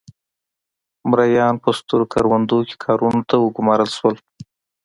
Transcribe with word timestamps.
مریان 1.09 1.55
په 1.63 1.69
سترو 1.77 2.05
کروندو 2.13 2.57
کې 2.67 2.75
کارونو 2.85 3.21
ته 3.29 3.35
وګومارل 3.39 3.89
شول. 3.97 4.15